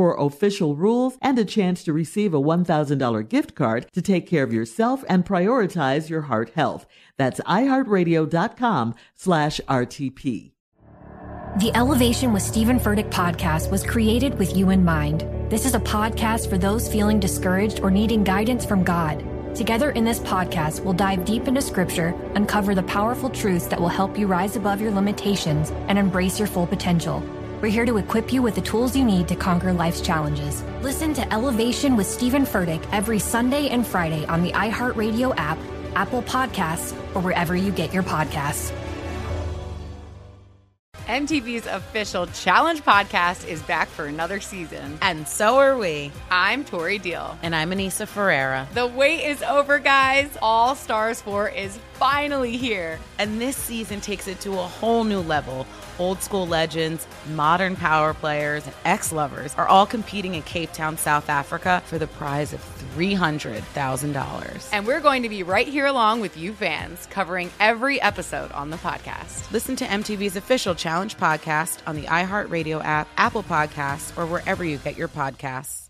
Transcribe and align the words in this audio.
for 0.00 0.16
official 0.18 0.76
rules 0.76 1.18
and 1.20 1.38
a 1.38 1.44
chance 1.44 1.84
to 1.84 1.92
receive 1.92 2.32
a 2.32 2.40
$1,000 2.40 3.28
gift 3.28 3.54
card 3.54 3.86
to 3.92 4.00
take 4.00 4.26
care 4.26 4.42
of 4.42 4.50
yourself 4.50 5.04
and 5.10 5.26
prioritize 5.26 6.08
your 6.08 6.22
heart 6.22 6.50
health. 6.54 6.86
That's 7.18 7.38
iheartradio.com 7.40 8.94
slash 9.14 9.60
RTP. 9.68 10.52
The 11.58 11.70
Elevation 11.74 12.32
with 12.32 12.42
Stephen 12.42 12.80
Furtick 12.80 13.10
podcast 13.10 13.70
was 13.70 13.84
created 13.84 14.38
with 14.38 14.56
you 14.56 14.70
in 14.70 14.86
mind. 14.86 15.26
This 15.50 15.66
is 15.66 15.74
a 15.74 15.80
podcast 15.80 16.48
for 16.48 16.56
those 16.56 16.90
feeling 16.90 17.20
discouraged 17.20 17.80
or 17.80 17.90
needing 17.90 18.24
guidance 18.24 18.64
from 18.64 18.82
God. 18.82 19.22
Together 19.54 19.90
in 19.90 20.06
this 20.06 20.20
podcast, 20.20 20.80
we'll 20.82 20.94
dive 20.94 21.26
deep 21.26 21.46
into 21.46 21.60
scripture, 21.60 22.14
uncover 22.36 22.74
the 22.74 22.84
powerful 22.84 23.28
truths 23.28 23.66
that 23.66 23.78
will 23.78 23.88
help 23.88 24.18
you 24.18 24.26
rise 24.26 24.56
above 24.56 24.80
your 24.80 24.92
limitations 24.92 25.70
and 25.88 25.98
embrace 25.98 26.38
your 26.38 26.48
full 26.48 26.66
potential. 26.66 27.22
We're 27.60 27.68
here 27.68 27.84
to 27.84 27.98
equip 27.98 28.32
you 28.32 28.40
with 28.40 28.54
the 28.54 28.62
tools 28.62 28.96
you 28.96 29.04
need 29.04 29.28
to 29.28 29.36
conquer 29.36 29.74
life's 29.74 30.00
challenges. 30.00 30.62
Listen 30.80 31.12
to 31.12 31.30
Elevation 31.30 31.94
with 31.94 32.06
Stephen 32.06 32.44
Furtick 32.44 32.82
every 32.90 33.18
Sunday 33.18 33.68
and 33.68 33.86
Friday 33.86 34.24
on 34.26 34.42
the 34.42 34.52
iHeartRadio 34.52 35.34
app, 35.36 35.58
Apple 35.94 36.22
Podcasts, 36.22 36.92
or 37.14 37.20
wherever 37.20 37.54
you 37.54 37.70
get 37.70 37.92
your 37.92 38.02
podcasts. 38.02 38.72
MTV's 41.06 41.66
official 41.66 42.28
Challenge 42.28 42.82
podcast 42.82 43.46
is 43.46 43.60
back 43.62 43.88
for 43.88 44.06
another 44.06 44.40
season. 44.40 44.96
And 45.02 45.26
so 45.26 45.58
are 45.58 45.76
we. 45.76 46.12
I'm 46.30 46.64
Tori 46.64 46.98
Deal. 46.98 47.36
And 47.42 47.54
I'm 47.54 47.72
Aneesa 47.72 48.06
Ferreira. 48.06 48.68
The 48.74 48.86
wait 48.86 49.26
is 49.26 49.42
over, 49.42 49.80
guys. 49.80 50.30
All 50.40 50.76
Stars 50.76 51.20
4 51.20 51.48
is 51.48 51.78
finally 51.94 52.56
here. 52.56 53.00
And 53.18 53.40
this 53.40 53.56
season 53.56 54.00
takes 54.00 54.28
it 54.28 54.40
to 54.42 54.52
a 54.52 54.62
whole 54.62 55.02
new 55.02 55.20
level. 55.20 55.66
Old 56.00 56.22
school 56.22 56.46
legends, 56.46 57.06
modern 57.34 57.76
power 57.76 58.14
players, 58.14 58.64
and 58.64 58.74
ex 58.86 59.12
lovers 59.12 59.54
are 59.56 59.68
all 59.68 59.84
competing 59.84 60.34
in 60.34 60.42
Cape 60.42 60.72
Town, 60.72 60.96
South 60.96 61.28
Africa 61.28 61.82
for 61.84 61.98
the 61.98 62.06
prize 62.06 62.54
of 62.54 62.60
$300,000. 62.96 64.68
And 64.72 64.86
we're 64.86 65.00
going 65.00 65.22
to 65.24 65.28
be 65.28 65.42
right 65.42 65.68
here 65.68 65.84
along 65.84 66.20
with 66.20 66.38
you 66.38 66.54
fans, 66.54 67.06
covering 67.10 67.50
every 67.60 68.00
episode 68.00 68.50
on 68.52 68.70
the 68.70 68.78
podcast. 68.78 69.52
Listen 69.52 69.76
to 69.76 69.84
MTV's 69.84 70.36
official 70.36 70.74
Challenge 70.74 71.18
podcast 71.18 71.80
on 71.86 71.96
the 71.96 72.04
iHeartRadio 72.04 72.82
app, 72.82 73.06
Apple 73.18 73.42
Podcasts, 73.42 74.16
or 74.16 74.24
wherever 74.24 74.64
you 74.64 74.78
get 74.78 74.96
your 74.96 75.08
podcasts. 75.08 75.89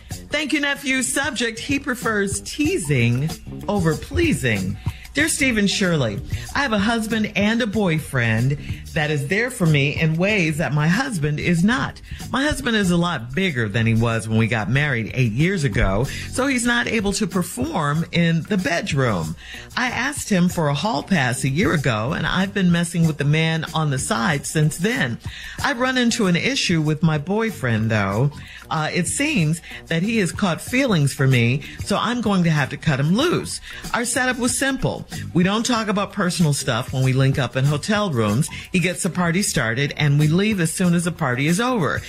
Thank 0.31 0.53
you, 0.53 0.61
nephew. 0.61 1.03
Subject, 1.03 1.59
he 1.59 1.77
prefers 1.77 2.39
teasing 2.41 3.29
over 3.67 3.95
pleasing. 3.95 4.77
Dear 5.13 5.27
Stephen 5.27 5.67
Shirley, 5.67 6.21
I 6.55 6.59
have 6.59 6.71
a 6.71 6.79
husband 6.79 7.33
and 7.35 7.61
a 7.61 7.67
boyfriend 7.67 8.57
that 8.93 9.11
is 9.11 9.27
there 9.27 9.51
for 9.51 9.65
me 9.65 9.99
in 9.99 10.15
ways 10.15 10.57
that 10.59 10.73
my 10.73 10.87
husband 10.87 11.37
is 11.37 11.65
not. 11.65 12.01
My 12.31 12.43
husband 12.43 12.77
is 12.77 12.91
a 12.91 12.97
lot 12.97 13.35
bigger 13.35 13.67
than 13.67 13.85
he 13.85 13.93
was 13.93 14.29
when 14.29 14.37
we 14.37 14.47
got 14.47 14.69
married 14.69 15.11
eight 15.13 15.33
years 15.33 15.65
ago, 15.65 16.05
so 16.29 16.47
he's 16.47 16.65
not 16.65 16.87
able 16.87 17.11
to 17.13 17.27
perform 17.27 18.05
in 18.13 18.43
the 18.43 18.57
bedroom. 18.57 19.35
I 19.75 19.87
asked 19.87 20.29
him 20.29 20.47
for 20.47 20.69
a 20.69 20.73
hall 20.73 21.03
pass 21.03 21.43
a 21.43 21.49
year 21.49 21.73
ago, 21.73 22.13
and 22.13 22.25
I've 22.25 22.53
been 22.53 22.71
messing 22.71 23.05
with 23.05 23.17
the 23.17 23.25
man 23.25 23.65
on 23.73 23.89
the 23.89 23.99
side 23.99 24.45
since 24.45 24.77
then. 24.77 25.17
I've 25.61 25.79
run 25.79 25.97
into 25.97 26.27
an 26.27 26.37
issue 26.37 26.81
with 26.81 27.03
my 27.03 27.17
boyfriend, 27.17 27.91
though. 27.91 28.31
Uh, 28.71 28.89
it 28.93 29.05
seems 29.05 29.61
that 29.87 30.01
he 30.01 30.17
has 30.19 30.31
caught 30.31 30.61
feelings 30.61 31.13
for 31.13 31.27
me, 31.27 31.61
so 31.83 31.97
I'm 31.97 32.21
going 32.21 32.45
to 32.45 32.49
have 32.49 32.69
to 32.69 32.77
cut 32.77 33.01
him 33.01 33.13
loose. 33.15 33.59
Our 33.93 34.05
setup 34.05 34.37
was 34.37 34.57
simple. 34.57 35.05
We 35.33 35.43
don't 35.43 35.65
talk 35.65 35.89
about 35.89 36.13
personal 36.13 36.53
stuff 36.53 36.93
when 36.93 37.03
we 37.03 37.11
link 37.11 37.37
up 37.37 37.57
in 37.57 37.65
hotel 37.65 38.09
rooms. 38.11 38.47
He 38.71 38.79
gets 38.79 39.03
the 39.03 39.09
party 39.09 39.43
started 39.43 39.93
and 39.97 40.17
we 40.17 40.27
leave 40.27 40.61
as 40.61 40.73
soon 40.73 40.93
as 40.93 41.03
the 41.03 41.11
party 41.11 41.47
is 41.47 41.59
over. 41.59 42.01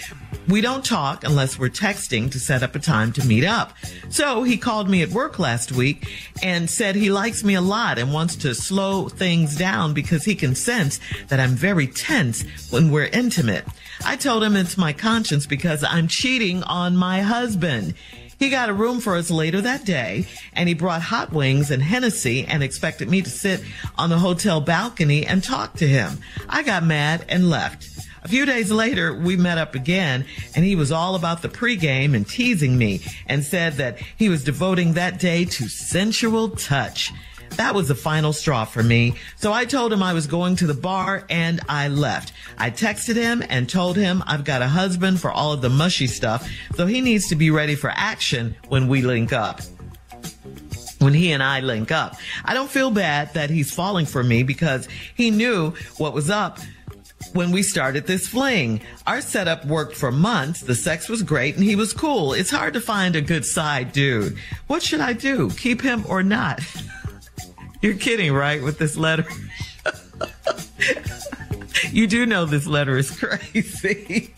We 0.49 0.61
don't 0.61 0.85
talk 0.85 1.23
unless 1.23 1.59
we're 1.59 1.69
texting 1.69 2.31
to 2.33 2.41
set 2.41 2.65
up 2.65 2.75
a 2.75 2.81
time 2.81 3.13
to 3.13 3.27
meet 3.27 3.45
up. 3.45 3.73
So 4.11 4.43
he 4.43 4.57
called 4.57 4.89
me 4.89 5.03
at 5.03 5.11
work 5.11 5.39
last 5.39 5.71
week 5.71 6.09
and 6.43 6.69
said 6.69 6.97
he 6.97 7.13
likes 7.13 7.45
me 7.45 7.55
a 7.55 7.61
lot 7.61 7.99
and 7.99 8.13
wants 8.13 8.35
to 8.37 8.55
slow 8.55 9.09
things 9.09 9.57
down 9.57 9.95
because 9.95 10.25
he 10.25 10.35
can 10.35 10.57
sense 10.57 10.99
that 11.29 11.39
I'm 11.39 11.51
very 11.53 11.87
tense 11.87 12.45
when 12.71 12.91
we're 12.91 13.07
intimate. 13.07 13.65
I 14.05 14.17
told 14.17 14.43
him 14.43 14.57
it's 14.57 14.77
my 14.77 14.93
conscience 14.93 15.47
because 15.47 15.85
I'm 15.85 16.09
cheating 16.09 16.65
on 16.65 16.97
my 16.97 17.21
husband. 17.21 17.95
He 18.39 18.51
got 18.51 18.69
a 18.69 18.75
room 18.75 18.99
for 18.99 19.15
us 19.15 19.31
later 19.31 19.61
that 19.61 19.85
day 19.85 20.27
and 20.53 20.69
he 20.69 20.75
brought 20.75 21.03
hot 21.03 21.33
wings 21.33 21.71
and 21.71 21.81
Hennessy 21.81 22.45
and 22.45 22.65
expected 22.65 23.09
me 23.09 23.23
to 23.23 23.31
sit 23.31 23.63
on 23.97 24.11
the 24.11 24.19
hotel 24.19 24.61
balcony 24.61 25.25
and 25.25 25.45
talk 25.45 25.75
to 25.75 25.87
him. 25.87 26.19
I 26.49 26.65
got 26.65 26.83
mad 26.83 27.25
and 27.29 27.49
left. 27.49 27.89
A 28.25 28.29
few 28.29 28.47
days 28.47 28.71
later, 28.71 29.13
we 29.13 29.37
met 29.37 29.59
up 29.59 29.75
again 29.75 30.27
and 30.55 30.65
he 30.65 30.77
was 30.77 30.93
all 30.93 31.17
about 31.17 31.43
the 31.43 31.49
pregame 31.49 32.15
and 32.15 32.27
teasing 32.27 32.79
me 32.79 33.01
and 33.27 33.43
said 33.45 33.75
that 33.75 33.99
he 34.17 34.29
was 34.29 34.45
devoting 34.45 34.93
that 34.93 35.19
day 35.19 35.45
to 35.45 35.69
sensual 35.69 36.51
touch. 36.51 37.13
That 37.57 37.75
was 37.75 37.89
the 37.89 37.95
final 37.95 38.33
straw 38.33 38.65
for 38.65 38.83
me. 38.83 39.15
So 39.37 39.53
I 39.53 39.65
told 39.65 39.93
him 39.93 40.03
I 40.03 40.15
was 40.15 40.27
going 40.27 40.57
to 40.57 40.67
the 40.67 40.75
bar 40.75 41.25
and 41.29 41.61
I 41.69 41.89
left. 41.89 42.33
I 42.57 42.71
texted 42.71 43.17
him 43.17 43.43
and 43.49 43.69
told 43.69 43.97
him 43.97 44.23
I've 44.27 44.45
got 44.45 44.63
a 44.63 44.69
husband 44.69 45.21
for 45.21 45.31
all 45.31 45.53
of 45.53 45.61
the 45.61 45.69
mushy 45.69 46.07
stuff, 46.07 46.49
so 46.77 46.87
he 46.87 47.01
needs 47.01 47.29
to 47.29 47.37
be 47.37 47.51
ready 47.51 47.75
for 47.75 47.91
action 47.91 48.57
when 48.69 48.89
we 48.89 49.03
link 49.03 49.33
up 49.33 49.61
when 50.99 51.15
he 51.15 51.33
and 51.33 51.43
I 51.43 51.59
link 51.59 51.91
up. 51.91 52.15
I 52.45 52.55
don't 52.55 52.71
feel 52.71 52.93
bad 52.93 53.35
that 53.35 53.51
he's 53.51 53.75
falling 53.75 54.07
for 54.07 54.23
me 54.23 54.45
because 54.45 54.87
he 55.17 55.33
knew 55.33 55.73
what 55.99 56.15
was 56.15 56.31
up 56.31 56.61
when 57.33 57.51
we 57.51 57.63
started 57.63 58.07
this 58.07 58.29
fling. 58.29 58.81
Our 59.07 59.21
setup 59.21 59.65
worked 59.65 59.97
for 59.97 60.13
months. 60.13 60.61
The 60.61 60.75
sex 60.75 61.09
was 61.09 61.23
great 61.23 61.55
and 61.57 61.65
he 61.65 61.77
was 61.77 61.93
cool. 61.93 62.33
It's 62.33 62.51
hard 62.51 62.75
to 62.75 62.81
find 62.81 63.17
a 63.17 63.21
good 63.21 63.45
side 63.45 63.93
dude. 63.93 64.37
What 64.67 64.83
should 64.83 65.01
I 65.01 65.13
do? 65.13 65.51
Keep 65.51 65.83
him 65.83 66.05
or 66.09 66.23
not? 66.23 66.61
You're 67.83 67.95
kidding, 67.95 68.33
right? 68.33 68.63
With 68.63 68.79
this 68.79 68.97
letter. 68.97 69.27
you 71.91 72.07
do 72.07 72.27
know 72.27 72.45
this 72.45 72.67
letter 72.67 72.97
is 72.97 73.11
crazy. 73.19 74.33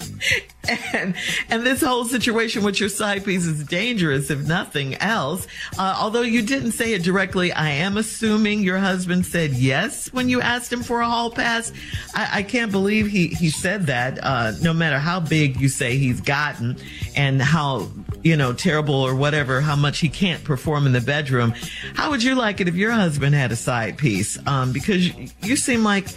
and 0.92 1.14
and 1.50 1.66
this 1.66 1.82
whole 1.82 2.04
situation 2.04 2.64
with 2.64 2.80
your 2.80 2.88
side 2.88 3.24
piece 3.24 3.44
is 3.44 3.64
dangerous 3.64 4.30
if 4.30 4.46
nothing 4.46 4.94
else. 4.96 5.46
Uh, 5.78 5.96
although 5.98 6.22
you 6.22 6.42
didn't 6.42 6.72
say 6.72 6.94
it 6.94 7.02
directly 7.02 7.52
i 7.52 7.68
am 7.68 7.96
assuming 7.96 8.62
your 8.62 8.78
husband 8.78 9.26
said 9.26 9.52
yes 9.52 10.12
when 10.12 10.28
you 10.28 10.40
asked 10.40 10.72
him 10.72 10.82
for 10.82 11.00
a 11.00 11.06
hall 11.08 11.30
pass. 11.30 11.72
I, 12.14 12.38
I 12.38 12.42
can't 12.42 12.72
believe 12.72 13.06
he 13.06 13.28
he 13.28 13.50
said 13.50 13.86
that 13.86 14.18
uh, 14.22 14.52
no 14.62 14.72
matter 14.72 14.98
how 14.98 15.20
big 15.20 15.60
you 15.60 15.68
say 15.68 15.96
he's 15.98 16.20
gotten 16.20 16.76
and 17.14 17.40
how 17.40 17.88
you 18.22 18.36
know 18.36 18.52
terrible 18.52 18.94
or 18.94 19.14
whatever 19.14 19.60
how 19.60 19.76
much 19.76 19.98
he 19.98 20.08
can't 20.08 20.42
perform 20.44 20.86
in 20.86 20.92
the 20.92 21.00
bedroom. 21.00 21.54
How 21.94 22.10
would 22.10 22.22
you 22.22 22.34
like 22.34 22.60
it 22.60 22.68
if 22.68 22.74
your 22.74 22.92
husband 22.92 23.34
had 23.34 23.52
a 23.52 23.56
side 23.56 23.98
piece? 23.98 24.38
Um, 24.46 24.72
because 24.72 25.10
you 25.42 25.56
seem 25.56 25.84
like 25.84 26.08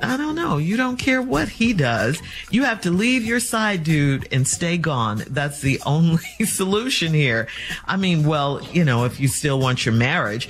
I 0.00 0.16
don't 0.16 0.34
know. 0.34 0.58
You 0.58 0.76
don't 0.76 0.96
care 0.96 1.20
what 1.20 1.48
he 1.48 1.72
does. 1.72 2.20
You 2.50 2.64
have 2.64 2.80
to 2.82 2.90
leave 2.90 3.24
your 3.24 3.40
side 3.40 3.84
dude 3.84 4.28
and 4.32 4.46
stay 4.46 4.78
gone. 4.78 5.22
That's 5.28 5.60
the 5.60 5.80
only 5.86 6.22
solution 6.44 7.12
here. 7.12 7.48
I 7.84 7.96
mean, 7.96 8.24
well, 8.26 8.62
you 8.72 8.84
know, 8.84 9.04
if 9.04 9.20
you 9.20 9.28
still 9.28 9.58
want 9.58 9.84
your 9.84 9.94
marriage. 9.94 10.48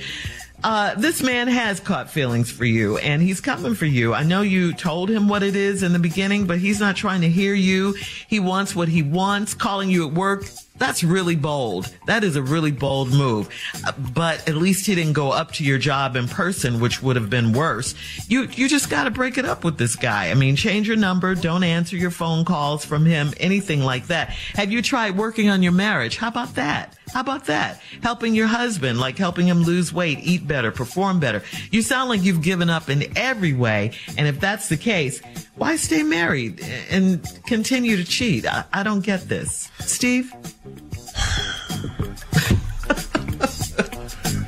Uh, 0.63 0.95
this 0.95 1.21
man 1.21 1.49
has 1.49 1.81
caught 1.81 2.09
feelings 2.09 2.49
for 2.49 2.63
you 2.63 2.97
and 2.99 3.21
he's 3.21 3.41
coming 3.41 3.75
for 3.75 3.85
you. 3.85 4.13
I 4.13 4.23
know 4.23 4.41
you 4.41 4.71
told 4.71 5.09
him 5.09 5.27
what 5.27 5.43
it 5.43 5.57
is 5.57 5.83
in 5.83 5.91
the 5.91 5.99
beginning, 5.99 6.47
but 6.47 6.57
he's 6.57 6.79
not 6.79 6.95
trying 6.95 7.19
to 7.19 7.29
hear 7.29 7.53
you. 7.53 7.95
He 8.29 8.39
wants 8.39 8.73
what 8.73 8.87
he 8.87 9.03
wants, 9.03 9.53
calling 9.53 9.89
you 9.89 10.07
at 10.07 10.13
work 10.13 10.45
that's 10.83 11.03
really 11.03 11.37
bold. 11.37 11.95
That 12.07 12.25
is 12.25 12.35
a 12.35 12.43
really 12.43 12.71
bold 12.71 13.09
move. 13.09 13.47
Uh, 13.85 13.93
but 14.13 14.49
at 14.49 14.55
least 14.55 14.85
he 14.85 14.95
didn't 14.95 15.13
go 15.13 15.31
up 15.31 15.51
to 15.53 15.63
your 15.63 15.77
job 15.77 16.17
in 16.17 16.27
person, 16.27 16.81
which 16.81 17.01
would 17.01 17.15
have 17.15 17.29
been 17.29 17.53
worse. 17.53 17.95
You 18.27 18.49
you 18.53 18.67
just 18.67 18.89
got 18.89 19.05
to 19.05 19.11
break 19.11 19.37
it 19.37 19.45
up 19.45 19.63
with 19.63 19.77
this 19.77 19.95
guy. 19.95 20.29
I 20.29 20.33
mean, 20.33 20.57
change 20.57 20.87
your 20.87 20.97
number, 20.97 21.35
don't 21.35 21.63
answer 21.63 21.95
your 21.95 22.11
phone 22.11 22.43
calls 22.43 22.83
from 22.83 23.05
him, 23.05 23.33
anything 23.39 23.81
like 23.81 24.07
that. 24.07 24.31
Have 24.55 24.71
you 24.71 24.81
tried 24.81 25.17
working 25.17 25.49
on 25.49 25.63
your 25.63 25.71
marriage? 25.71 26.17
How 26.17 26.27
about 26.27 26.55
that? 26.55 26.97
How 27.13 27.21
about 27.21 27.45
that? 27.45 27.79
Helping 28.01 28.33
your 28.33 28.47
husband, 28.47 28.99
like 28.99 29.17
helping 29.17 29.47
him 29.47 29.61
lose 29.63 29.93
weight, 29.93 30.19
eat 30.21 30.47
better, 30.47 30.71
perform 30.71 31.19
better. 31.19 31.43
You 31.71 31.81
sound 31.81 32.09
like 32.09 32.23
you've 32.23 32.41
given 32.41 32.69
up 32.69 32.89
in 32.89 33.15
every 33.15 33.53
way. 33.53 33.91
And 34.17 34.27
if 34.27 34.39
that's 34.39 34.67
the 34.67 34.77
case, 34.77 35.21
why 35.55 35.75
stay 35.75 36.03
married 36.03 36.61
and 36.89 37.25
continue 37.45 37.95
to 37.97 38.03
cheat? 38.03 38.45
I, 38.45 38.63
I 38.73 38.83
don't 38.83 39.01
get 39.01 39.29
this. 39.29 39.69
Steve? 39.79 40.33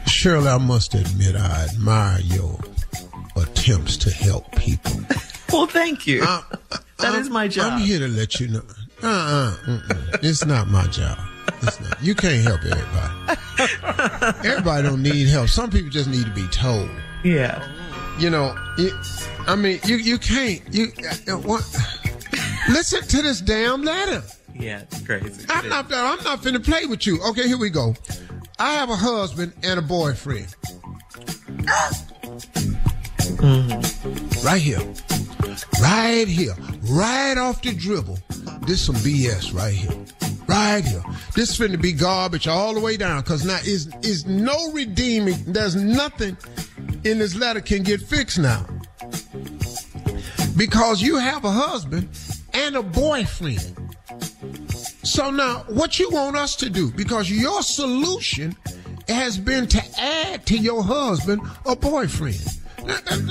Shirley, 0.08 0.48
I 0.48 0.58
must 0.58 0.96
admit 0.96 1.36
I 1.36 1.68
admire 1.72 2.20
your 2.22 2.60
attempts 3.36 3.98
to 3.98 4.10
help 4.12 4.52
people. 4.56 5.00
well, 5.52 5.68
thank 5.68 6.08
you. 6.08 6.24
Uh, 6.24 6.42
that 6.98 7.14
I'm, 7.14 7.22
is 7.22 7.30
my 7.30 7.48
job. 7.48 7.74
I'm 7.74 7.82
here 7.82 8.00
to 8.00 8.08
let 8.08 8.40
you 8.40 8.48
know. 8.48 8.62
Uh-uh, 9.04 9.56
it's 10.24 10.46
not 10.46 10.68
my 10.68 10.88
job. 10.88 11.20
It's 11.62 11.80
not. 11.80 12.02
You 12.02 12.16
can't 12.16 12.44
help 12.44 12.62
everybody. 12.64 14.48
everybody 14.48 14.88
don't 14.88 15.04
need 15.04 15.28
help. 15.28 15.50
Some 15.50 15.70
people 15.70 15.90
just 15.90 16.10
need 16.10 16.26
to 16.26 16.32
be 16.32 16.48
told. 16.48 16.90
Yeah. 17.24 17.64
You 18.18 18.30
know, 18.30 18.56
it, 18.78 18.94
I 19.48 19.56
mean, 19.56 19.80
you 19.86 19.98
you 19.98 20.18
can't 20.18 20.62
you 20.74 20.92
uh, 21.28 21.34
what? 21.34 21.64
Listen 22.70 23.02
to 23.02 23.22
this 23.22 23.42
damn 23.42 23.84
letter. 23.84 24.24
Yeah, 24.54 24.82
it's 24.82 25.02
crazy. 25.02 25.46
I'm 25.50 25.68
not. 25.68 25.92
I'm 25.92 26.24
not 26.24 26.42
finna 26.42 26.64
play 26.64 26.86
with 26.86 27.06
you. 27.06 27.22
Okay, 27.24 27.48
here 27.48 27.58
we 27.58 27.70
go. 27.70 27.94
I 28.58 28.74
have 28.76 28.90
a 28.90 28.96
husband 28.96 29.54
and 29.64 29.80
a 29.80 29.82
boyfriend. 29.82 30.48
Mm-hmm. 33.36 34.46
Right 34.46 34.62
here. 34.62 34.80
Right 35.82 36.28
here. 36.28 36.56
Right 36.90 37.38
off 37.38 37.62
the 37.62 37.74
dribble. 37.74 38.18
This 38.66 38.82
some 38.82 38.96
BS 38.96 39.54
right 39.54 39.74
here. 39.74 39.92
Right 40.48 40.86
here. 40.86 41.04
This 41.34 41.58
finna 41.58 41.82
be 41.82 41.92
garbage 41.92 42.48
all 42.48 42.74
the 42.74 42.80
way 42.80 42.96
down. 42.96 43.22
Cause 43.24 43.44
now 43.44 43.58
is 43.66 43.90
is 44.04 44.26
no 44.26 44.72
redeeming. 44.72 45.44
There's 45.46 45.76
nothing 45.76 46.38
in 47.06 47.20
this 47.20 47.36
letter 47.36 47.62
can 47.62 47.84
get 47.84 48.02
fixed 48.02 48.40
now. 48.40 48.66
Because 50.58 51.02
you 51.02 51.18
have 51.18 51.46
a 51.46 51.52
husband 51.52 52.10
and 52.54 52.76
a 52.76 52.82
boyfriend. 52.82 53.94
So 55.04 55.30
now, 55.30 55.66
what 55.68 56.00
you 56.00 56.10
want 56.10 56.36
us 56.36 56.56
to 56.58 56.70
do? 56.70 56.92
Because 56.92 57.30
your 57.30 57.62
solution 57.62 58.56
has 59.08 59.38
been 59.38 59.68
to 59.68 59.84
add 60.00 60.46
to 60.48 60.58
your 60.58 60.84
husband 60.84 61.42
a 61.66 61.76
boyfriend. 61.76 62.42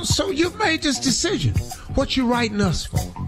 So 0.04 0.30
you've 0.30 0.56
made 0.56 0.82
this 0.82 1.00
decision. 1.00 1.54
What 1.94 2.16
you 2.16 2.26
writing 2.26 2.60
us 2.60 2.86
for? 2.86 3.23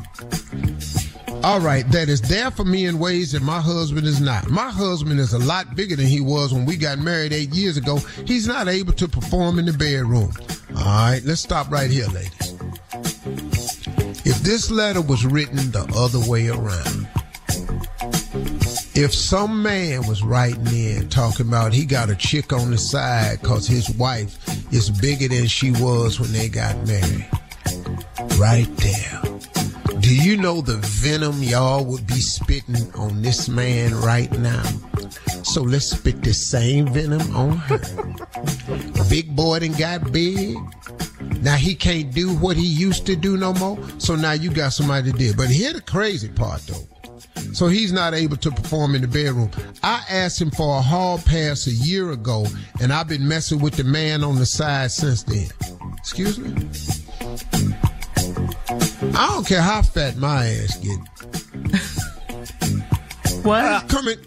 All 1.47 1.61
right, 1.61 1.89
that 1.93 2.09
is 2.09 2.21
there 2.23 2.51
for 2.51 2.65
me 2.65 2.87
in 2.87 2.99
ways 2.99 3.31
that 3.31 3.41
my 3.41 3.61
husband 3.61 4.05
is 4.05 4.21
not. 4.21 4.51
My 4.51 4.69
husband 4.69 5.21
is 5.21 5.33
a 5.33 5.39
lot 5.39 5.77
bigger 5.77 5.95
than 5.95 6.07
he 6.07 6.21
was 6.21 6.53
when 6.53 6.67
we 6.67 6.77
got 6.77 6.99
married 6.99 7.33
eight 7.33 7.55
years 7.55 7.77
ago. 7.77 7.99
He's 8.27 8.49
not 8.49 8.67
able 8.67 8.93
to 8.95 9.07
perform 9.07 9.61
in 9.61 9.67
the 9.67 9.73
bedroom. 9.73 10.33
All 10.77 10.85
right, 10.85 11.21
let's 11.25 11.43
stop 11.43 11.71
right 11.71 11.89
here, 11.89 12.09
ladies. 12.09 12.55
If 14.27 14.43
this 14.43 14.73
letter 14.73 15.01
was 15.01 15.25
written 15.25 15.71
the 15.71 15.87
other 15.95 16.19
way 16.29 16.49
around, 16.49 17.07
if 18.97 19.15
some 19.15 19.63
man 19.63 20.05
was 20.09 20.25
writing 20.25 20.67
in 20.67 21.09
talking 21.11 21.47
about 21.47 21.73
he 21.73 21.85
got 21.85 22.11
a 22.11 22.17
chick 22.17 22.53
on 22.53 22.73
the 22.73 22.79
side 22.79 23.41
because 23.41 23.69
his 23.69 23.89
wife 23.91 24.37
is 24.73 24.91
bigger 24.91 25.29
than 25.29 25.47
she 25.47 25.71
was 25.71 26.19
when 26.19 26.33
they 26.33 26.49
got 26.49 26.75
married, 26.89 27.29
right 28.37 28.67
there. 28.79 29.26
Do 30.07 30.15
you 30.15 30.37
know 30.37 30.61
the 30.61 30.77
venom 30.77 31.43
y'all 31.43 31.85
would 31.85 32.07
be 32.07 32.21
spitting 32.21 32.95
on 32.95 33.23
this 33.23 33.49
man 33.49 33.93
right 33.93 34.31
now? 34.39 34.63
So 35.43 35.63
let's 35.63 35.87
spit 35.87 36.23
the 36.23 36.33
same 36.33 36.87
venom 36.87 37.35
on 37.35 37.57
her. 37.57 37.79
big 39.11 39.35
boy 39.35 39.59
done 39.59 39.73
got 39.73 40.13
big. 40.13 40.59
Now 41.43 41.57
he 41.57 41.75
can't 41.75 42.15
do 42.15 42.37
what 42.37 42.57
he 42.57 42.65
used 42.65 43.05
to 43.07 43.17
do 43.17 43.37
no 43.37 43.53
more. 43.55 43.81
So 43.99 44.15
now 44.15 44.31
you 44.31 44.49
got 44.49 44.69
somebody 44.69 45.11
to 45.11 45.19
do. 45.19 45.35
But 45.35 45.49
here 45.49 45.73
the 45.73 45.81
crazy 45.81 46.29
part 46.29 46.65
though. 46.69 46.87
So 47.53 47.67
he's 47.67 47.93
not 47.93 48.15
able 48.15 48.37
to 48.37 48.53
perform 48.53 48.95
in 48.95 49.01
the 49.03 49.09
bedroom. 49.09 49.51
I 49.83 50.05
asked 50.09 50.41
him 50.41 50.53
for 50.53 50.79
a 50.79 50.83
hall 50.83 51.19
pass 51.19 51.67
a 51.67 51.73
year 51.73 52.13
ago, 52.13 52.47
and 52.81 52.93
I've 52.93 53.09
been 53.09 53.27
messing 53.27 53.59
with 53.59 53.75
the 53.75 53.83
man 53.83 54.23
on 54.23 54.37
the 54.37 54.47
side 54.47 54.93
since 54.93 55.25
then. 55.25 55.49
Excuse 55.99 56.39
me? 56.39 57.06
I 59.19 59.29
don't 59.29 59.47
care 59.47 59.63
how 59.63 59.81
fat 59.81 60.17
my 60.17 60.47
ass 60.47 60.77
get. 60.77 60.99
what? 63.45 63.65
Uh, 63.65 63.81
come 63.89 64.09
in, 64.09 64.19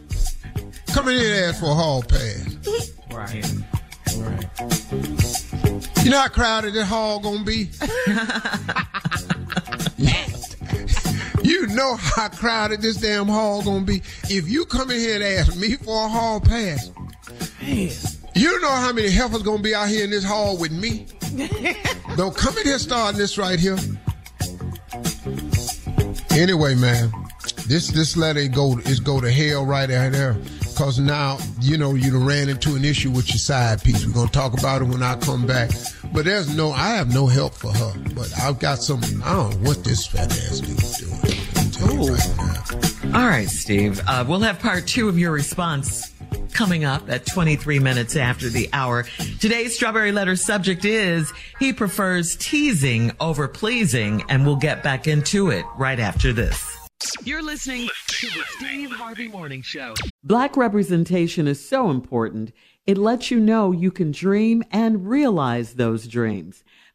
come 0.87 1.09
in 1.09 1.19
here 1.19 1.35
and 1.35 1.45
ask 1.45 1.59
for 1.59 1.67
a 1.67 1.75
hall 1.75 2.01
pass. 2.01 2.57
Right. 3.11 3.45
Right. 4.17 4.49
You 6.03 6.09
know 6.09 6.19
how 6.19 6.27
crowded 6.29 6.73
this 6.73 6.87
hall 6.87 7.19
gonna 7.19 7.43
be? 7.43 7.69
You 11.49 11.65
know 11.67 11.95
how 11.95 12.29
crowded 12.29 12.81
this 12.81 12.97
damn 12.97 13.27
hall 13.27 13.63
gonna 13.63 13.83
be. 13.83 14.03
If 14.25 14.47
you 14.47 14.65
come 14.65 14.91
in 14.91 14.99
here 14.99 15.15
and 15.15 15.23
ask 15.23 15.57
me 15.57 15.75
for 15.77 16.05
a 16.05 16.07
hall 16.07 16.39
pass, 16.39 16.91
man, 17.61 17.89
you 18.35 18.61
know 18.61 18.69
how 18.69 18.93
many 18.93 19.09
heifers 19.09 19.41
gonna 19.41 19.63
be 19.63 19.73
out 19.73 19.87
here 19.87 20.03
in 20.03 20.11
this 20.11 20.23
hall 20.23 20.57
with 20.57 20.71
me. 20.71 21.07
Don't 22.17 22.35
come 22.35 22.55
in 22.59 22.65
here 22.65 22.77
starting 22.77 23.17
this 23.17 23.37
right 23.37 23.59
here. 23.59 23.77
Anyway, 26.39 26.73
man, 26.73 27.11
this 27.67 27.89
this 27.89 28.15
letter 28.15 28.47
go 28.47 28.77
is 28.85 29.01
go 29.01 29.19
to 29.19 29.29
hell 29.29 29.65
right 29.65 29.91
out 29.91 30.13
there. 30.13 30.37
Cause 30.77 30.97
now 30.97 31.37
you 31.59 31.77
know 31.77 31.95
you 31.95 32.17
ran 32.17 32.47
into 32.47 32.75
an 32.75 32.85
issue 32.85 33.11
with 33.11 33.27
your 33.27 33.39
side 33.39 33.83
piece. 33.83 34.05
We're 34.05 34.13
gonna 34.13 34.31
talk 34.31 34.57
about 34.57 34.81
it 34.81 34.85
when 34.85 35.03
I 35.03 35.17
come 35.17 35.45
back. 35.45 35.69
But 36.13 36.23
there's 36.23 36.55
no, 36.55 36.71
I 36.71 36.95
have 36.95 37.13
no 37.13 37.27
help 37.27 37.53
for 37.53 37.73
her. 37.73 37.93
But 38.15 38.31
I've 38.39 38.57
got 38.57 38.79
some. 38.79 39.01
I 39.25 39.33
don't 39.33 39.49
know 39.51 39.67
what 39.67 39.83
this 39.83 40.07
fat 40.07 40.31
ass 40.31 40.61
dude 40.61 40.81
is 40.81 40.97
doing. 40.99 42.13
Right 42.13 43.15
All 43.15 43.27
right, 43.27 43.49
Steve. 43.49 44.01
Uh, 44.07 44.23
we'll 44.25 44.39
have 44.39 44.59
part 44.59 44.87
two 44.87 45.09
of 45.09 45.19
your 45.19 45.33
response 45.33 46.08
coming 46.53 46.85
up 46.85 47.09
at 47.09 47.25
23 47.25 47.79
minutes 47.79 48.15
after 48.15 48.49
the 48.49 48.69
hour. 48.73 49.03
Today's 49.39 49.75
Strawberry 49.75 50.11
Letter 50.11 50.35
subject 50.35 50.85
is 50.85 51.31
he 51.59 51.73
prefers 51.73 52.35
teasing 52.35 53.11
over 53.19 53.47
pleasing, 53.47 54.23
and 54.29 54.45
we'll 54.45 54.55
get 54.55 54.83
back 54.83 55.07
into 55.07 55.49
it 55.49 55.65
right 55.77 55.99
after 55.99 56.33
this. 56.33 56.77
You're 57.23 57.41
listening 57.41 57.87
to 58.07 58.27
the 58.27 58.43
Steve 58.57 58.91
Harvey 58.91 59.29
Morning 59.29 59.61
Show. 59.61 59.93
Black 60.23 60.57
representation 60.57 61.47
is 61.47 61.65
so 61.65 61.89
important. 61.89 62.51
It 62.85 62.97
lets 62.97 63.31
you 63.31 63.39
know 63.39 63.71
you 63.71 63.91
can 63.91 64.11
dream 64.11 64.63
and 64.71 65.07
realize 65.07 65.75
those 65.75 66.07
dreams. 66.07 66.63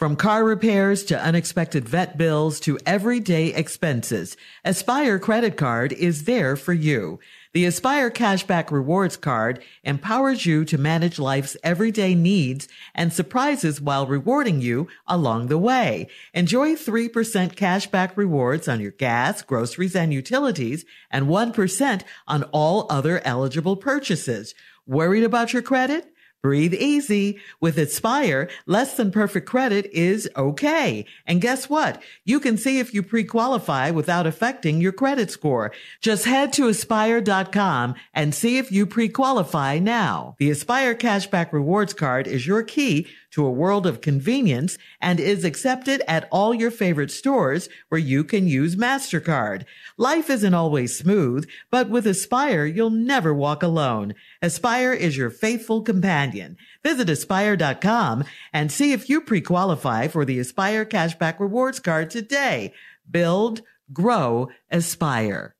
From 0.00 0.16
car 0.16 0.44
repairs 0.44 1.04
to 1.04 1.22
unexpected 1.22 1.86
vet 1.86 2.16
bills 2.16 2.58
to 2.60 2.78
everyday 2.86 3.48
expenses, 3.48 4.34
Aspire 4.64 5.18
Credit 5.18 5.58
Card 5.58 5.92
is 5.92 6.24
there 6.24 6.56
for 6.56 6.72
you. 6.72 7.20
The 7.52 7.66
Aspire 7.66 8.10
Cashback 8.10 8.70
Rewards 8.70 9.18
Card 9.18 9.62
empowers 9.84 10.46
you 10.46 10.64
to 10.64 10.78
manage 10.78 11.18
life's 11.18 11.54
everyday 11.62 12.14
needs 12.14 12.66
and 12.94 13.12
surprises 13.12 13.78
while 13.78 14.06
rewarding 14.06 14.62
you 14.62 14.88
along 15.06 15.48
the 15.48 15.58
way. 15.58 16.08
Enjoy 16.32 16.76
3% 16.76 17.10
cashback 17.54 18.16
rewards 18.16 18.68
on 18.68 18.80
your 18.80 18.92
gas, 18.92 19.42
groceries, 19.42 19.94
and 19.94 20.14
utilities, 20.14 20.86
and 21.10 21.26
1% 21.26 22.02
on 22.26 22.44
all 22.44 22.86
other 22.88 23.20
eligible 23.26 23.76
purchases. 23.76 24.54
Worried 24.86 25.24
about 25.24 25.52
your 25.52 25.60
credit? 25.60 26.10
Breathe 26.42 26.74
easy. 26.74 27.38
With 27.60 27.78
Aspire, 27.78 28.48
less 28.66 28.96
than 28.96 29.10
perfect 29.10 29.46
credit 29.46 29.90
is 29.92 30.28
okay. 30.36 31.04
And 31.26 31.40
guess 31.40 31.68
what? 31.68 32.02
You 32.24 32.40
can 32.40 32.56
see 32.56 32.78
if 32.78 32.94
you 32.94 33.02
pre-qualify 33.02 33.90
without 33.90 34.26
affecting 34.26 34.80
your 34.80 34.92
credit 34.92 35.30
score. 35.30 35.72
Just 36.00 36.24
head 36.24 36.52
to 36.54 36.68
aspire.com 36.68 37.94
and 38.14 38.34
see 38.34 38.58
if 38.58 38.72
you 38.72 38.86
pre-qualify 38.86 39.78
now. 39.78 40.36
The 40.38 40.50
Aspire 40.50 40.94
Cashback 40.94 41.52
Rewards 41.52 41.92
Card 41.92 42.26
is 42.26 42.46
your 42.46 42.62
key 42.62 43.06
to 43.30 43.46
a 43.46 43.50
world 43.50 43.86
of 43.86 44.00
convenience 44.00 44.78
and 45.00 45.20
is 45.20 45.44
accepted 45.44 46.02
at 46.08 46.28
all 46.30 46.52
your 46.54 46.70
favorite 46.70 47.10
stores 47.10 47.68
where 47.88 48.00
you 48.00 48.24
can 48.24 48.46
use 48.46 48.76
MasterCard. 48.76 49.64
Life 49.96 50.30
isn't 50.30 50.54
always 50.54 50.98
smooth, 50.98 51.48
but 51.70 51.88
with 51.88 52.06
Aspire, 52.06 52.66
you'll 52.66 52.90
never 52.90 53.32
walk 53.32 53.62
alone. 53.62 54.14
Aspire 54.42 54.92
is 54.92 55.16
your 55.16 55.30
faithful 55.30 55.82
companion. 55.82 56.56
Visit 56.82 57.08
aspire.com 57.08 58.24
and 58.52 58.72
see 58.72 58.92
if 58.92 59.08
you 59.08 59.20
pre-qualify 59.20 60.08
for 60.08 60.24
the 60.24 60.38
Aspire 60.38 60.84
Cashback 60.84 61.38
Rewards 61.38 61.80
Card 61.80 62.10
today. 62.10 62.72
Build, 63.10 63.62
grow, 63.92 64.48
aspire. 64.70 65.54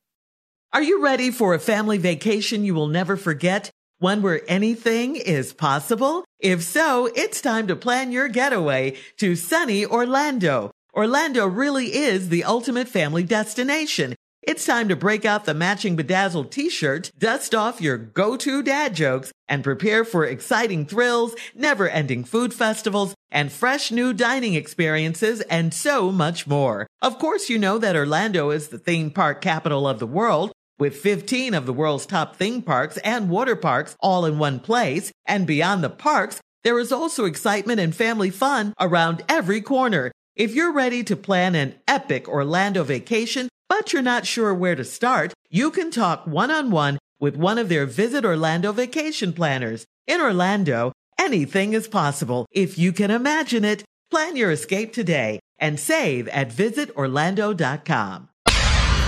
Are 0.73 0.81
you 0.81 1.03
ready 1.03 1.31
for 1.31 1.53
a 1.53 1.59
family 1.59 1.97
vacation 1.97 2.63
you 2.63 2.73
will 2.73 2.87
never 2.87 3.17
forget? 3.17 3.71
One 4.01 4.23
where 4.23 4.41
anything 4.47 5.15
is 5.15 5.53
possible? 5.53 6.25
If 6.39 6.63
so, 6.63 7.11
it's 7.15 7.39
time 7.39 7.67
to 7.67 7.75
plan 7.75 8.11
your 8.11 8.29
getaway 8.29 8.97
to 9.17 9.35
sunny 9.35 9.85
Orlando. 9.85 10.71
Orlando 10.95 11.45
really 11.45 11.93
is 11.93 12.29
the 12.29 12.43
ultimate 12.43 12.87
family 12.87 13.21
destination. 13.21 14.15
It's 14.41 14.65
time 14.65 14.89
to 14.89 14.95
break 14.95 15.23
out 15.23 15.45
the 15.45 15.53
matching 15.53 15.95
bedazzled 15.95 16.51
t-shirt, 16.51 17.11
dust 17.15 17.53
off 17.53 17.79
your 17.79 17.99
go-to 17.99 18.63
dad 18.63 18.95
jokes, 18.95 19.31
and 19.47 19.63
prepare 19.63 20.03
for 20.03 20.25
exciting 20.25 20.87
thrills, 20.87 21.35
never-ending 21.53 22.23
food 22.23 22.55
festivals, 22.55 23.13
and 23.29 23.51
fresh 23.51 23.91
new 23.91 24.13
dining 24.13 24.55
experiences, 24.55 25.41
and 25.41 25.75
so 25.75 26.11
much 26.11 26.47
more. 26.47 26.87
Of 27.03 27.19
course, 27.19 27.51
you 27.51 27.59
know 27.59 27.77
that 27.77 27.95
Orlando 27.95 28.49
is 28.49 28.69
the 28.69 28.79
theme 28.79 29.11
park 29.11 29.41
capital 29.41 29.87
of 29.87 29.99
the 29.99 30.07
world, 30.07 30.51
with 30.81 30.97
15 30.97 31.53
of 31.53 31.67
the 31.67 31.73
world's 31.73 32.07
top 32.07 32.35
theme 32.35 32.59
parks 32.63 32.97
and 32.97 33.29
water 33.29 33.55
parks 33.55 33.95
all 33.99 34.25
in 34.25 34.39
one 34.39 34.59
place. 34.59 35.11
And 35.27 35.45
beyond 35.45 35.83
the 35.83 35.91
parks, 35.91 36.41
there 36.63 36.79
is 36.79 36.91
also 36.91 37.25
excitement 37.25 37.79
and 37.79 37.95
family 37.95 38.31
fun 38.31 38.73
around 38.79 39.23
every 39.29 39.61
corner. 39.61 40.11
If 40.35 40.55
you're 40.55 40.73
ready 40.73 41.03
to 41.03 41.15
plan 41.15 41.53
an 41.53 41.75
epic 41.87 42.27
Orlando 42.27 42.83
vacation, 42.83 43.47
but 43.69 43.93
you're 43.93 44.01
not 44.01 44.25
sure 44.25 44.55
where 44.55 44.75
to 44.75 44.83
start, 44.83 45.35
you 45.51 45.69
can 45.69 45.91
talk 45.91 46.25
one 46.25 46.49
on 46.49 46.71
one 46.71 46.97
with 47.19 47.35
one 47.35 47.59
of 47.59 47.69
their 47.69 47.85
Visit 47.85 48.25
Orlando 48.25 48.71
vacation 48.71 49.33
planners. 49.33 49.85
In 50.07 50.19
Orlando, 50.19 50.93
anything 51.19 51.73
is 51.73 51.87
possible 51.87 52.47
if 52.51 52.79
you 52.79 52.91
can 52.91 53.11
imagine 53.11 53.63
it. 53.63 53.83
Plan 54.09 54.35
your 54.35 54.49
escape 54.49 54.93
today 54.93 55.39
and 55.59 55.79
save 55.79 56.27
at 56.29 56.49
visitorlando.com. 56.49 58.30